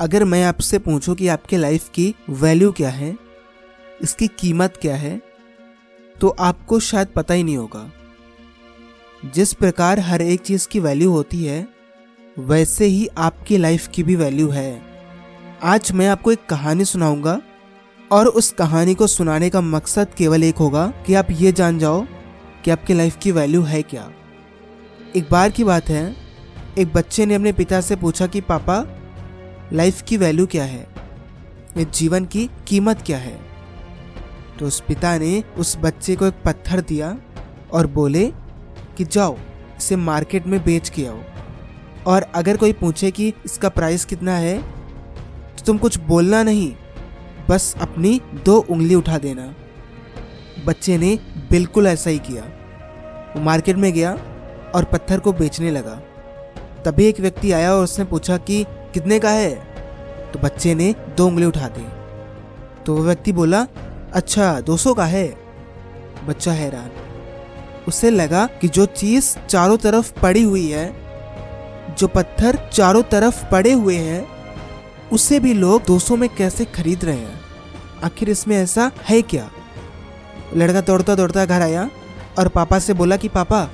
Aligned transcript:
अगर 0.00 0.24
मैं 0.24 0.42
आपसे 0.44 0.78
पूछूँ 0.78 1.14
कि 1.14 1.28
आपके 1.28 1.56
लाइफ 1.56 1.88
की 1.88 2.14
वैल्यू 2.30 2.72
क्या 2.72 2.88
है, 2.88 3.16
इसकी 4.02 4.26
कीमत 4.28 4.76
क्या 4.76 4.96
है 4.96 5.20
तो 6.20 6.28
आपको 6.28 6.78
शायद 6.80 7.08
पता 7.08 7.34
ही 7.34 7.42
नहीं 7.42 7.56
होगा। 7.56 7.90
जिस 9.34 9.52
प्रकार 9.52 10.00
हर 10.00 10.22
एक 10.22 10.40
चीज़ 10.40 10.66
की 10.68 10.80
वैल्यू 10.80 11.10
होती 11.10 11.44
है, 11.44 11.66
वैसे 12.38 12.84
ही 12.84 13.06
आपकी 13.18 13.56
लाइफ 13.56 13.86
की 13.88 14.02
भी 14.02 14.16
वैल्यू 14.16 14.48
है। 14.48 14.82
आज 15.62 15.92
मैं 15.92 16.08
आपको 16.08 16.32
एक 16.32 16.44
कहानी 16.48 16.84
सुनाऊँगा, 16.84 17.40
और 18.10 18.26
उस 18.26 18.50
कहानी 18.52 18.94
को 18.94 19.06
सुनाने 19.06 19.50
का 19.50 19.60
मकसद 19.60 20.14
केवल 20.16 20.44
एक 20.44 20.56
होगा 20.56 20.86
कि 21.06 21.14
आप 21.14 21.30
ये 21.30 21.52
जान 21.52 21.78
जाओ 21.78 22.04
कि 22.64 22.70
आपकी 22.70 22.94
लाइफ 22.94 23.16
की 23.16 23.32
वैल्यू 23.32 23.62
है 23.62 23.82
क्या। 23.82 24.10
एक 25.16 25.28
बार 25.30 25.50
की 25.50 25.64
बात 25.64 25.88
है, 25.88 26.16
एक 26.78 26.92
बच्चे 26.92 27.26
ने 27.26 27.34
अपने 27.34 27.52
पिता 27.52 27.80
से 27.80 27.96
पूछा 27.96 28.26
कि, 28.26 28.40
पापा 28.40 28.95
लाइफ 29.72 30.02
की 30.02 30.16
वैल्यू 30.16 30.46
क्या 30.46 30.64
है? 30.64 30.86
इस 31.76 31.86
जीवन 31.88 32.24
की 32.24 32.48
कीमत 32.66 33.02
क्या 33.06 33.18
है? 33.18 33.38
तो 34.58 34.66
उस 34.66 34.80
पिता 34.80 35.16
ने 35.18 35.42
उस 35.58 35.76
बच्चे 35.76 36.14
को 36.16 36.26
एक 36.26 36.34
पत्थर 36.44 36.80
दिया 36.80 37.16
और 37.72 37.86
बोले 37.86 38.26
कि 38.96 39.04
जाओ, 39.04 39.36
इसे 39.78 39.96
मार्केट 39.96 40.46
में 40.46 40.62
बेच 40.64 40.88
के 40.88 41.06
आओ। 41.06 41.18
और 42.06 42.22
अगर 42.34 42.56
कोई 42.56 42.72
पूछे 42.72 43.10
कि 43.10 43.32
इसका 43.44 43.68
प्राइस 43.68 44.04
कितना 44.04 44.36
है 44.36 44.58
तो 44.58 45.64
तुम 45.66 45.78
कुछ 45.78 45.98
बोलना 45.98 46.42
नहीं, 46.42 46.72
बस 47.48 47.74
अपनी 47.80 48.20
दो 48.44 48.58
उंगली 48.60 48.94
उठा 48.94 49.18
देना। 49.18 49.54
बच्चे 50.66 50.98
ने 50.98 51.14
बिल्कुल 51.50 51.86
ऐसा 51.86 52.10
ही 52.10 52.18
किया। 52.18 52.42
वो 53.36 53.42
मार्केट 53.42 53.76
में 53.76 53.92
गया 53.92 54.12
और 54.74 54.84
पत्थर 54.84 55.20
को 55.20 55.32
बेचने 55.32 55.70
लगा। 55.70 56.00
तभी 56.84 57.06
एक 57.06 57.20
व्यक्ति 57.20 57.52
आया 57.52 57.72
और 57.72 57.84
उसने 57.84 58.04
पूछा 58.04 58.36
कि 58.36 58.64
कितने 58.96 59.18
का 59.18 59.30
है? 59.30 59.54
तो 60.32 60.38
बच्चे 60.38 60.74
ने 60.74 60.94
दो 61.16 61.26
उंगली 61.26 61.46
उठा 61.46 61.68
दी। 61.68 61.88
तो 62.84 62.94
वह 62.94 63.02
व्यक्ति 63.02 63.32
बोला 63.32 63.66
अच्छा 64.12 64.60
दो 64.60 64.76
सौ 64.76 64.94
का 64.94 65.04
है। 65.04 65.36
बच्चा 66.26 66.52
हैरान। 66.52 66.90
उसे 67.88 68.10
लगा 68.10 68.46
कि 68.46 68.68
जो 68.68 68.86
चीज़ 68.86 69.46
चारों 69.46 69.76
तरफ़ 69.76 70.20
पड़ी 70.20 70.42
हुई 70.42 70.70
है, 70.70 70.94
जो 71.98 72.08
पत्थर 72.08 72.70
चारों 72.72 73.02
तरफ़ 73.02 73.50
पड़े 73.50 73.72
हुए 73.72 73.96
हैं, 73.96 74.28
उसे 75.12 75.40
भी 75.40 75.54
लोग 75.54 75.84
200 75.84 76.16
में 76.16 76.28
कैसे 76.28 76.64
खरीद 76.64 77.04
रहे 77.04 77.16
हैं? 77.16 77.40
आखिर 78.04 78.30
इसमें 78.30 78.56
ऐसा 78.56 78.90
है 79.02 79.22
क्या? 79.22 79.50
लड़का 80.56 80.80
दौड़ता 80.80 81.14
दौड़ता 81.14 81.44
घर 81.44 81.62
आया 81.62 81.90
और 82.38 82.48
पापा 82.48 82.78
से 82.78 82.92
बोला 82.92 83.16
कि, 83.16 83.28
पापा, 83.28 83.70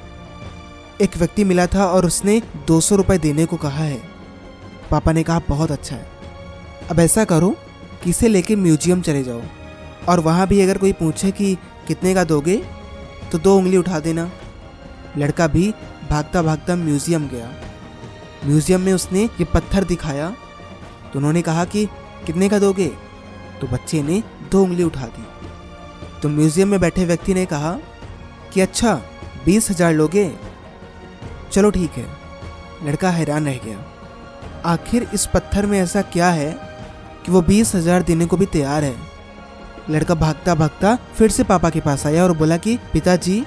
एक 1.01 1.17
व्यक्ति 1.17 1.45
मिला 1.45 1.67
था 1.67 1.87
और 1.87 2.07
उसने 2.07 2.43
दो 2.67 2.81
सौ 2.81 2.97
रुपये 2.97 3.19
देने 3.19 3.47
को 3.47 3.57
कहा 3.57 3.85
है। 3.85 4.12
पापा 4.93 5.13
ने 5.13 5.23
कहा, 5.23 5.41
बहुत 5.49 5.71
अच्छा 5.71 5.97
है। 5.97 6.07
अब 6.91 7.01
ऐसा 7.01 7.25
करो 7.25 7.51
कि 8.03 8.11
इसे 8.11 8.29
लेके 8.29 8.57
म्यूज़ियम 8.57 9.03
चले 9.03 9.23
जाओ 9.25 9.43
और 10.09 10.21
वहाँ 10.21 10.47
भी 10.47 10.61
अगर 10.61 10.79
कोई 10.79 10.93
पूछे 10.93 11.31
कि 11.31 11.55
कितने 11.89 12.15
का 12.15 12.25
दोगे 12.25 12.57
तो 13.33 13.39
दो 13.39 13.57
उंगली 13.57 13.77
उठा 13.77 14.01
देना। 14.01 14.31
लड़का 15.19 15.47
भी 15.47 15.71
भागता 16.11 16.43
भागता 16.43 16.77
म्यूज़ियम 16.77 17.29
गया। 17.29 17.49
म्यूज़ियम 18.45 18.81
में 18.81 18.93
उसने 18.93 19.23
ये 19.23 19.45
पत्थर 19.45 19.85
दिखाया। 19.85 20.29
तो 21.13 21.19
उन्होंने 21.19 21.43
कहा 21.43 21.65
कि 21.65 21.85
कितने 22.27 22.49
का 22.49 22.59
दोगे? 22.59 22.89
तो 23.61 23.67
बच्चे 23.67 24.03
ने 24.03 24.23
दो 24.51 24.63
उंगली 24.63 24.83
उठा 24.83 25.07
दी। 25.07 25.25
तो 26.23 26.29
म्यूज़ियम 26.29 26.69
में 26.69 26.81
बैठे 26.81 27.05
व्यक्ति 27.05 27.35
ने 27.35 27.45
कहा 27.47 27.73
कि 28.53 28.61
अच्छा 28.61 28.95
बीस 29.45 29.71
हज़ार 29.71 29.93
लोगे? 29.95 30.31
चलो 31.53 31.71
ठीक 31.71 31.91
है। 31.91 32.07
लड़का 32.85 33.11
हैरान 33.11 33.47
रह 33.47 33.59
गया। 33.65 33.92
आखिर 34.67 35.09
इस 35.15 35.27
पत्थर 35.27 35.67
में 35.67 35.81
ऐसा 35.81 36.03
क्या 36.03 36.31
है 36.31 36.51
कि 37.27 37.33
वो 37.33 37.43
बीस 37.43 37.75
हज़ार 37.75 38.03
देने 38.03 38.27
को 38.27 38.37
भी 38.37 38.47
तैयार 38.47 38.85
है? 38.85 38.97
लड़का 39.91 40.15
भागता 40.15 40.55
भागता 40.55 40.99
फिर 41.15 41.31
से 41.31 41.45
पापा 41.45 41.71
के 41.71 41.81
पास 41.81 42.07
आया 42.07 42.25
और 42.25 42.37
बोला 42.37 42.57
कि, 42.57 42.79
पिताजी, 42.93 43.41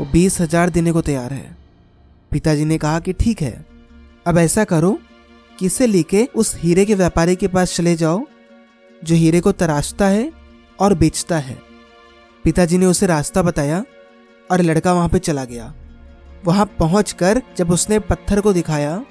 वो 0.00 0.06
बीस 0.12 0.40
हज़ार 0.40 0.70
देने 0.70 0.92
को 0.92 1.00
तैयार 1.02 1.32
है। 1.32 1.56
पिताजी 2.30 2.64
ने 2.64 2.78
कहा 2.78 3.00
कि, 3.00 3.12
ठीक 3.12 3.42
है, 3.42 3.66
अब 4.26 4.38
ऐसा 4.38 4.64
करो 4.64 4.98
कि 5.58 5.66
इसे 5.66 5.86
लेके 5.86 6.28
उस 6.34 6.56
हीरे 6.56 6.84
के 6.84 6.94
व्यापारी 6.94 7.36
के 7.36 7.48
पास 7.48 7.76
चले 7.76 7.96
जाओ, 7.96 8.26
जो 9.04 9.14
हीरे 9.14 9.40
को 9.40 9.52
तराशता 9.52 10.06
है 10.06 10.32
और 10.80 10.94
बेचता 10.94 11.38
है। 11.38 11.58
पिताजी 12.44 12.78
ने 12.78 12.86
उसे 12.86 13.06
रास्ता 13.06 13.42
बताया 13.42 13.84
और 14.50 14.62
लड़का 14.62 14.92
वहाँ 14.92 15.08
पे 15.08 15.18
चला 15.18 15.44
गया। 15.44 15.74
वहाँ 16.44 16.66
पहुंचकर 16.78 17.42
जब 17.56 17.70
उसने 17.70 17.98
पत्थर 17.98 18.40
को 18.40 18.52
दिखाया 18.52 19.04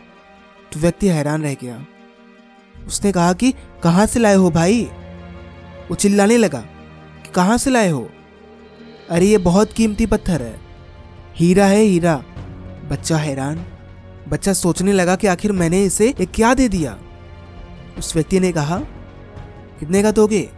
तो 0.73 0.79
व्यक्ति 0.79 1.07
हैरान 1.07 1.43
रह 1.43 1.53
गया। 1.53 1.85
उसने 2.87 3.11
कहा 3.11 3.33
कि 3.33 3.53
कहाँ 3.83 4.05
से 4.05 4.19
लाए 4.19 4.35
हो 4.35 4.51
भाई? 4.51 4.83
वो 5.89 5.95
चिल्लाने 5.95 6.37
लगा 6.37 6.59
कि 7.23 7.31
कहाँ 7.31 7.57
से 7.57 7.69
लाए 7.69 7.89
हो? 7.89 8.09
अरे, 9.09 9.25
ये 9.25 9.37
बहुत 9.37 9.73
कीमती 9.73 10.05
पत्थर 10.05 10.41
है। 10.41 10.59
हीरा 11.35 11.65
है 11.65 11.81
हीरा। 11.81 12.23
बच्चा 12.89 13.17
हैरान। 13.17 13.65
बच्चा 14.29 14.53
सोचने 14.53 14.93
लगा 14.93 15.15
कि 15.15 15.27
आखिर 15.27 15.51
मैंने 15.51 15.83
इसे 15.83 16.15
एक 16.21 16.31
क्या 16.33 16.53
दे 16.53 16.69
दिया? 16.69 16.99
उस 17.97 18.15
व्यक्ति 18.15 18.39
ने 18.39 18.51
कहा, 18.51 18.79
कितने 19.79 20.03
का 20.03 20.11
दोगे? 20.11 20.49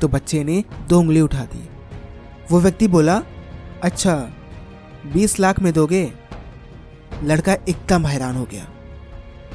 तो 0.00 0.08
बच्चे 0.08 0.44
ने 0.44 0.64
दो 0.88 0.98
उंगली 1.00 1.20
उठा 1.20 1.40
दी। 1.40 1.68
वो 2.50 2.60
व्यक्ति 2.60 2.88
बोला 2.88 3.22
अच्छा 3.82 4.16
बीस 5.12 5.40
लाख 5.40 5.60
में 5.60 5.72
दोगे? 5.72 6.12
लड़का 7.24 7.52
एकदम 7.52 8.06
हैरान 8.06 8.36
हो 8.36 8.44
गया। 8.44 8.68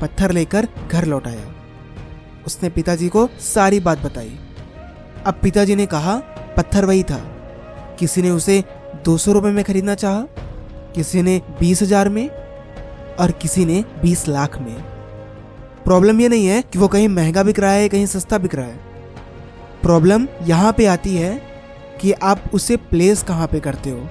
पत्थर 0.02 0.32
लेकर 0.32 0.68
घर 0.92 1.06
लौट 1.06 1.28
आया। 1.28 1.54
उसने 2.46 2.70
पिताजी 2.70 3.10
को 3.10 3.30
सारी 3.40 3.80
बात 3.80 4.00
बताई। 4.00 4.40
अब 5.26 5.40
पिताजी 5.44 5.76
ने 5.76 5.86
कहा, 5.86 6.18
पत्थर 6.58 6.86
वही 6.86 7.04
था। 7.04 7.18
किसी 8.00 8.22
ने 8.22 8.30
उसे 8.30 8.64
दो 9.06 9.18
सौ 9.18 9.32
रुपये 9.32 9.52
में 9.52 9.64
खरीदना 9.64 9.96
चाहा? 9.96 10.22
किसी 10.96 11.22
ने 11.22 11.42
बीस 11.60 11.82
हज़ार 11.82 12.10
में? 12.10 12.30
और 13.20 13.32
किसी 13.32 13.66
ने 13.66 13.86
बीस 14.02 14.28
लाख 14.28 14.60
में? 14.60 14.84
प्रॉब्लम 15.84 16.22
ये 16.22 16.30
नहीं 16.30 16.46
है 16.46 16.62
कि 16.62 16.80
वो 16.80 16.88
कहीं 16.88 17.08
महँगा 17.08 17.44
बिक 17.44 17.60
रहा 17.60 17.72
है 17.72 17.90
कहीं 17.90 18.06
सस्ता 18.06 18.38
बिक 18.38 18.56
रहा 18.56 18.66
है। 18.66 18.80
प्रॉब्लम 19.82 20.28
यहाँ 20.44 20.74
पे 20.74 20.86
आती 20.86 21.16
है 21.16 21.42
कि 22.02 22.12
आप 22.12 22.44
उसे 22.54 22.78
प्लेस 22.78 23.24
कहाँ 23.24 23.48
पे 23.48 23.60
करते 23.60 23.90
हो। 23.90 24.10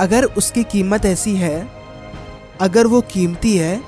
अगर 0.00 0.24
उसकी 0.24 0.64
कीमत 0.64 1.04
ऐसी 1.04 1.36
है, 1.36 1.68
अगर 2.60 2.86
वो 2.86 3.00
कीमती 3.00 3.56
है 3.56 3.80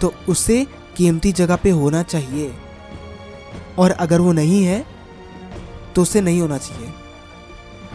तो 0.00 0.14
उसे 0.28 0.66
कीमती 0.96 1.32
जगह 1.32 1.56
पे 1.56 1.70
होना 1.70 2.02
चाहिए। 2.02 2.54
और 3.78 3.90
अगर 3.90 4.20
वो 4.20 4.32
नहीं 4.32 4.64
है 4.64 4.84
तो 5.94 6.02
उसे 6.02 6.20
नहीं 6.20 6.40
होना 6.40 6.58
चाहिए। 6.58 6.92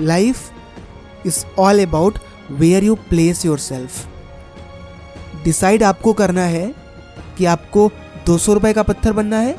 Life 0.01 0.51
is 1.25 1.45
all 1.59 1.85
about 1.85 2.19
where 2.51 2.83
you 2.83 2.95
place 2.95 3.45
yourself 3.59 4.07
decide 5.43 5.83
आपको 5.83 6.13
करना 6.13 6.41
है 6.41 6.75
कि 7.37 7.45
आपको 7.45 7.91
दो 8.25 8.37
सौ 8.37 8.53
रुपए 8.53 8.73
का 8.73 8.83
पत्थर 8.83 9.13
बनना 9.13 9.39
है 9.39 9.57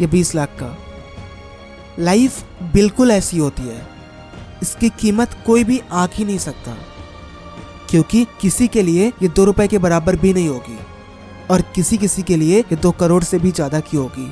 या 0.00 0.08
बीस 0.08 0.34
लाख 0.34 0.48
का। 0.48 0.76
लाइफ 1.98 2.42
बिल्कुल 2.62 3.10
ऐसी 3.10 3.38
होती 3.38 3.62
है। 3.62 3.86
इसकी 4.62 4.88
कीमत 4.88 5.42
कोई 5.46 5.64
भी 5.64 5.80
आंक 5.92 6.10
ही 6.14 6.24
नहीं 6.24 6.38
सकता। 6.38 6.76
क्योंकि 7.90 8.26
किसी 8.40 8.68
के 8.68 8.82
लिए 8.82 9.08
ये 9.22 9.28
दो 9.28 9.44
रुपए 9.44 9.66
के 9.68 9.78
बराबर 9.78 10.16
भी 10.16 10.32
नहीं 10.34 10.48
होगी। 10.48 10.78
और 11.50 11.62
किसी 11.74 11.96
किसी 11.98 12.22
के 12.22 12.36
लिए 12.36 12.58
ये 12.60 12.76
दो 12.76 12.90
करोड़ 12.90 13.22
से 13.24 13.38
भी 13.38 13.50
ज़्यादा 13.50 13.80
की 13.80 13.96
होगी। 13.96 14.30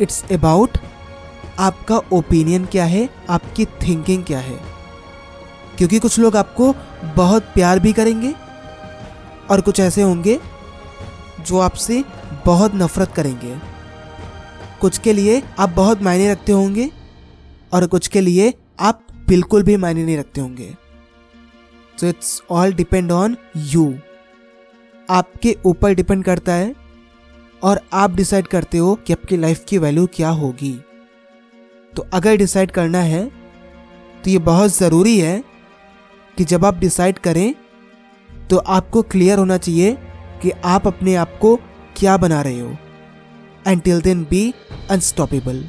इट्स 0.00 0.24
अबाउट 0.32 0.78
आपका 1.58 1.96
ओपिनियन 2.12 2.64
क्या 2.64 2.84
है, 2.84 3.08
आपकी 3.30 3.64
थिंकिंग 3.82 4.24
क्या 4.24 4.38
है। 4.38 4.58
क्योंकि 5.78 5.98
कुछ 5.98 6.18
लोग 6.18 6.36
आपको 6.36 6.74
बहुत 7.16 7.42
प्यार 7.54 7.78
भी 7.78 7.92
करेंगे 7.92 8.34
और 9.50 9.60
कुछ 9.60 9.80
ऐसे 9.80 10.02
होंगे 10.02 10.38
जो 11.40 11.58
आपसे 11.58 12.02
बहुत 12.46 12.74
नफरत 12.74 13.12
करेंगे। 13.12 13.56
कुछ 14.80 14.98
के 14.98 15.12
लिए 15.12 15.42
आप 15.58 15.70
बहुत 15.70 16.02
मायने 16.02 16.30
रखते 16.32 16.52
होंगे 16.52 16.90
और 17.72 17.86
कुछ 17.86 18.08
के 18.08 18.20
लिए 18.20 18.52
आप 18.80 19.06
बिल्कुल 19.28 19.62
भी 19.62 19.76
मायने 19.76 20.04
नहीं 20.04 20.16
रखते 20.18 20.40
होंगे। 20.40 20.74
So 21.98 22.06
it's 22.06 22.42
all 22.50 22.72
depend 22.72 23.12
on 23.12 23.36
you 23.56 23.92
आपके 25.10 25.56
ऊपर 25.66 25.94
डिपेंड 25.94 26.24
करता 26.24 26.52
है 26.52 26.74
और 27.62 27.80
आप 27.92 28.10
डिसाइड 28.10 28.46
करते 28.46 28.78
हो 28.78 28.94
कि 28.96 29.12
आपकी 29.12 29.36
लाइफ 29.36 29.64
की 29.68 29.78
वैल्यू 29.78 30.06
क्या 30.06 30.28
होगी। 30.28 30.72
तो 31.96 32.06
अगर 32.12 32.36
डिसाइड 32.36 32.70
करना 32.70 32.98
है 32.98 33.24
तो 34.24 34.30
ये 34.30 34.38
बहुत 34.38 34.70
ज़रूरी 34.70 35.18
है 35.18 35.44
कि 36.38 36.44
जब 36.44 36.64
आप 36.64 36.78
डिसाइड 36.78 37.18
करें 37.18 37.54
तो 38.50 38.56
आपको 38.56 39.02
क्लियर 39.02 39.38
होना 39.38 39.58
चाहिए 39.58 39.92
कि 40.42 40.50
आप 40.64 40.86
अपने 40.86 41.14
आप 41.14 41.38
को 41.40 41.56
क्या 41.96 42.16
बना 42.16 42.42
रहे 42.42 42.60
हो। 42.60 42.76
And 43.66 43.82
till 43.82 44.00
then 44.00 44.24
be 44.24 44.54
unstoppable. 44.90 45.62